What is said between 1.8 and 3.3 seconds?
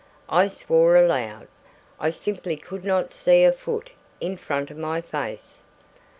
I simply could not